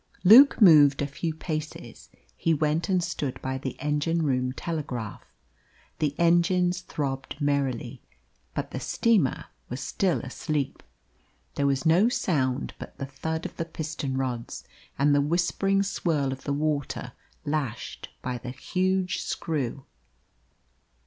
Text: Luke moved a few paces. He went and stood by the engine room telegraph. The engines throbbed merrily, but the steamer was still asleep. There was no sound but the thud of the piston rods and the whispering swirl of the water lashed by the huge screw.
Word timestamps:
Luke 0.23 0.59
moved 0.59 1.03
a 1.03 1.05
few 1.05 1.31
paces. 1.35 2.09
He 2.35 2.55
went 2.55 2.89
and 2.89 3.03
stood 3.03 3.39
by 3.39 3.59
the 3.59 3.79
engine 3.79 4.23
room 4.23 4.51
telegraph. 4.51 5.23
The 5.99 6.15
engines 6.17 6.81
throbbed 6.81 7.39
merrily, 7.39 8.01
but 8.55 8.71
the 8.71 8.79
steamer 8.79 9.45
was 9.69 9.79
still 9.79 10.19
asleep. 10.21 10.81
There 11.53 11.67
was 11.67 11.85
no 11.85 12.09
sound 12.09 12.73
but 12.79 12.97
the 12.97 13.05
thud 13.05 13.45
of 13.45 13.57
the 13.57 13.65
piston 13.65 14.17
rods 14.17 14.63
and 14.97 15.13
the 15.13 15.21
whispering 15.21 15.83
swirl 15.83 16.31
of 16.31 16.45
the 16.45 16.51
water 16.53 17.11
lashed 17.45 18.09
by 18.23 18.39
the 18.39 18.49
huge 18.49 19.21
screw. 19.21 19.85